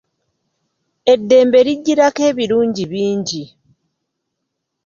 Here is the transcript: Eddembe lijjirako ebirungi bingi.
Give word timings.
Eddembe 1.13 1.59
lijjirako 1.67 2.21
ebirungi 2.31 2.83
bingi. 2.91 3.43